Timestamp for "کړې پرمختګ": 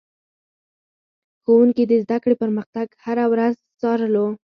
2.23-2.87